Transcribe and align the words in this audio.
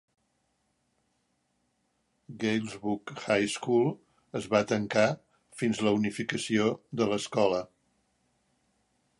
Galesburg 2.43 3.11
High 3.27 3.45
School 3.57 3.87
es 4.41 4.49
va 4.55 4.63
tancar 4.73 5.07
fins 5.61 5.83
la 5.89 5.95
unificació 5.99 6.67
de 7.03 7.11
l'escola. 7.13 7.61